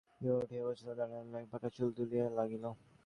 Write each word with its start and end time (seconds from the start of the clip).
বিভা 0.15 0.37
উঠিয়া 0.37 0.63
বসিয়া 0.65 0.87
দাদামহাশয়ের 0.89 1.25
মাথা 1.25 1.37
লইয়া 1.37 1.51
পাকা 1.53 1.67
চুল 1.75 1.89
তুলিয়া 1.97 2.23
দিতে 2.23 2.37
লাগিল। 2.37 2.63